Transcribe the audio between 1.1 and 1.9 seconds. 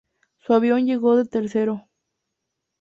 de tercero.